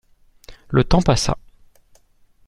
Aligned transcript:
Le 0.69 0.83
temps 0.83 1.03
passa. 1.03 1.37